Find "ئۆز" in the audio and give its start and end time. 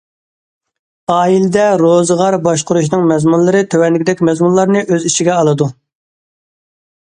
4.97-5.09